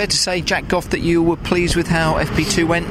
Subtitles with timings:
[0.00, 2.86] fair to say, Jack Goff, that you were pleased with how FP2 went?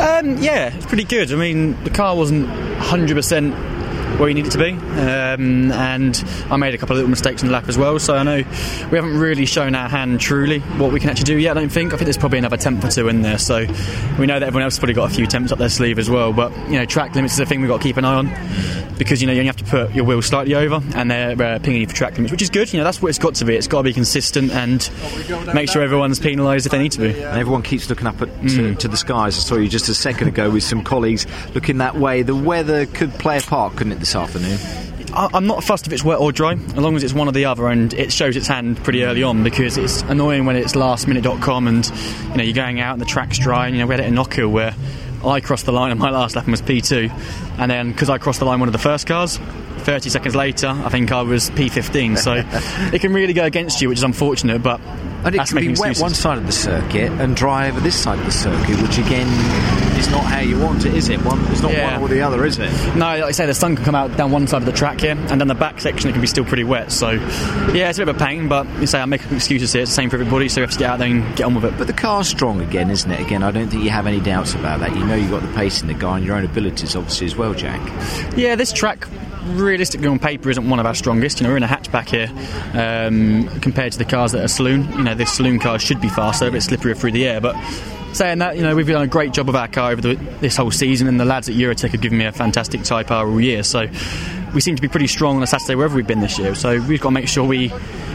[0.00, 1.30] Um, yeah, it's pretty good.
[1.30, 3.77] I mean, the car wasn't 100%
[4.18, 4.72] where he needed to be.
[4.72, 7.98] Um, and I made a couple of little mistakes in the lap as well.
[7.98, 11.38] So I know we haven't really shown our hand truly what we can actually do
[11.38, 11.56] yet.
[11.56, 11.92] I don't think.
[11.92, 13.38] I think there's probably another temp or two in there.
[13.38, 13.66] So
[14.18, 16.10] we know that everyone else has probably got a few temps up their sleeve as
[16.10, 16.32] well.
[16.32, 18.26] But you know, track limits is a thing we've got to keep an eye on
[18.98, 21.58] because you know you only have to put your wheel slightly over, and they're uh,
[21.60, 22.72] pinging you for track limits, which is good.
[22.72, 23.54] You know, that's what it's got to be.
[23.54, 24.90] It's got to be consistent and
[25.54, 27.10] make sure everyone's penalised if they need to be.
[27.10, 29.36] And everyone keeps looking up at, to, to the skies.
[29.36, 32.22] I saw you just a second ago with some colleagues looking that way.
[32.22, 34.58] The weather could play a part, couldn't it, this afternoon?
[35.12, 37.46] I'm not fussed if it's wet or dry, as long as it's one or the
[37.46, 41.68] other, and it shows its hand pretty early on because it's annoying when it's lastminute.com
[41.68, 41.86] and
[42.30, 43.66] you know you're going out and the track's dry.
[43.66, 44.74] And you know we had it in Knockhill where
[45.24, 47.10] I crossed the line and my last lap was P2,
[47.58, 49.38] and then because I crossed the line one of the first cars.
[49.78, 52.34] 30 seconds later, I think I was P15, so
[52.94, 54.62] it can really go against you, which is unfortunate.
[54.62, 54.80] But
[55.24, 56.02] And it that's can be wet excuses.
[56.02, 59.26] one side of the circuit and dry over this side of the circuit, which again
[59.98, 61.20] is not how you want it, is it?
[61.24, 61.94] One, it's not Yeah.
[61.98, 62.70] one or the other, is it?
[62.94, 65.00] No, like I say, the sun can come out down one side of the track
[65.00, 66.92] here, and then the back section it can be still pretty wet.
[66.92, 67.10] So,
[67.74, 69.82] yeah, it's a bit of a pain, but you say I'm making excuses here.
[69.82, 71.54] It's the same for everybody, so we have to get out there and get on
[71.56, 71.74] with it.
[71.76, 73.20] But the car's strong again, isn't it?
[73.20, 74.94] Again, I don't think you have any doubts about that.
[74.96, 77.34] You know you've got the pace in the car and your own abilities, obviously, as
[77.36, 77.80] well, Jack.
[78.36, 79.06] Yeah, this track
[79.52, 81.40] realistically on paper isn't one of our strongest.
[81.40, 82.28] You know, we're in a hatchback here
[82.80, 84.90] um, compared to the cars that are saloon.
[84.92, 87.56] You know, this saloon car should be faster, a bit slipperier through the air, but.
[88.10, 90.56] Saying that, you know, we've done a great job of our car over the, this
[90.56, 93.38] whole season, and the lads at Eurotech have given me a fantastic tyre power all
[93.38, 93.62] year.
[93.62, 93.86] So
[94.54, 96.54] we seem to be pretty strong on a Saturday wherever we've been this year.
[96.54, 97.68] So we've got to make sure we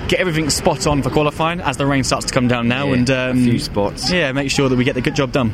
[0.08, 2.94] get everything spot on for qualifying as the rain starts to come down now, Yeah,
[2.94, 4.12] and a um, few spots.
[4.12, 5.54] Yeah, make sure that we get the good job done.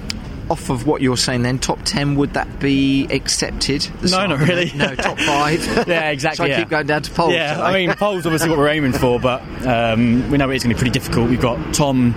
[0.50, 3.88] Off of what you're saying, then top ten would that be accepted?
[4.09, 4.72] No, not really.
[4.75, 5.59] No, top five.
[5.88, 6.59] Yeah, exactly, So I yeah.
[6.59, 7.33] keep going down to poles.
[7.33, 10.64] Yeah, shall I mean, pole's obviously what we're aiming for, but um, we know it's
[10.64, 11.30] going to be pretty difficult.
[11.30, 12.14] We've got Tom,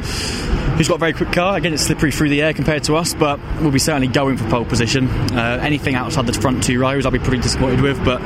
[0.83, 1.57] who's got a very quick car.
[1.57, 4.49] Again, it's slippery through the air compared to us, but we'll be certainly going for
[4.51, 5.07] pole position.
[5.31, 8.05] Uh, anything outside the front two rows, I'll be pretty disappointed with.
[8.05, 8.21] But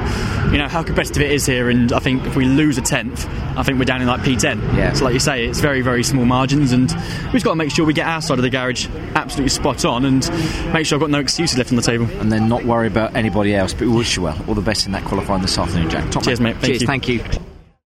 [0.51, 3.29] you know how competitive it is here, and I think if we lose a tenth,
[3.59, 4.75] I think we're down in like P10.
[4.75, 4.95] Yeah.
[4.95, 7.71] So, like you say, it's very, very small margins, and we've just got to make
[7.71, 10.27] sure we get our side of the garage absolutely spot on, and
[10.73, 12.07] make sure I've got no excuses left on the table.
[12.21, 13.75] and then not worry about anybody else.
[13.75, 14.43] But we wish you well.
[14.49, 16.11] All the best in that qualifying this afternoon, Jack.
[16.11, 16.55] Top Cheers, mate.
[16.55, 16.81] Thank Cheers.
[16.81, 16.87] you.
[16.87, 17.46] Thank you.